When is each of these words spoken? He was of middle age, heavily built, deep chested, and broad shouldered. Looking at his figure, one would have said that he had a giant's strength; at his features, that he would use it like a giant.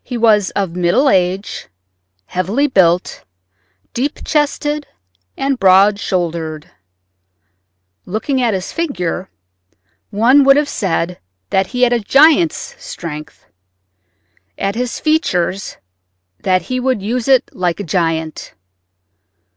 He 0.00 0.16
was 0.16 0.50
of 0.50 0.76
middle 0.76 1.08
age, 1.10 1.66
heavily 2.26 2.68
built, 2.68 3.24
deep 3.92 4.24
chested, 4.24 4.86
and 5.36 5.58
broad 5.58 5.98
shouldered. 5.98 6.70
Looking 8.06 8.40
at 8.40 8.54
his 8.54 8.72
figure, 8.72 9.28
one 10.10 10.44
would 10.44 10.56
have 10.56 10.68
said 10.68 11.18
that 11.48 11.66
he 11.66 11.82
had 11.82 11.92
a 11.92 11.98
giant's 11.98 12.76
strength; 12.78 13.44
at 14.56 14.76
his 14.76 15.00
features, 15.00 15.78
that 16.38 16.62
he 16.70 16.78
would 16.78 17.02
use 17.02 17.26
it 17.26 17.52
like 17.52 17.80
a 17.80 17.82
giant. 17.82 18.54